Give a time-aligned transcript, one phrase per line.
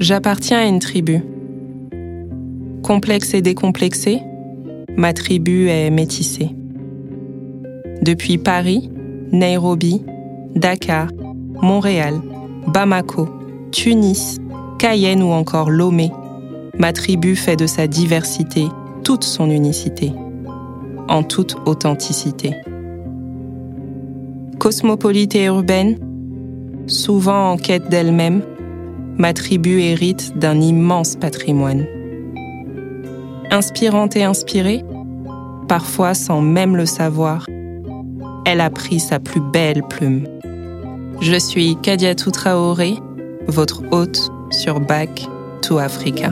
[0.00, 1.20] J'appartiens à une tribu.
[2.82, 4.22] Complexe et décomplexée,
[4.96, 6.48] ma tribu est métissée.
[8.00, 8.90] Depuis Paris,
[9.30, 10.02] Nairobi,
[10.54, 11.08] Dakar,
[11.60, 12.14] Montréal,
[12.66, 13.28] Bamako,
[13.72, 14.38] Tunis,
[14.78, 16.10] Cayenne ou encore Lomé,
[16.78, 18.68] ma tribu fait de sa diversité
[19.04, 20.12] toute son unicité,
[21.08, 22.54] en toute authenticité.
[24.58, 25.98] Cosmopolite et urbaine,
[26.86, 28.40] souvent en quête d'elle-même,
[29.18, 31.86] ma tribu hérite d'un immense patrimoine.
[33.50, 34.84] Inspirante et inspirée,
[35.68, 37.46] parfois sans même le savoir,
[38.46, 40.26] elle a pris sa plus belle plume.
[41.20, 42.94] Je suis Kadiatou Traoré,
[43.46, 45.28] votre hôte sur Back
[45.62, 46.30] to Africa.